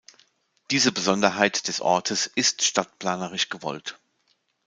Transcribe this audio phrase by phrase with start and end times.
[0.71, 3.99] Diese Besonderheit des Ortes ist stadtplanerisch gewollt.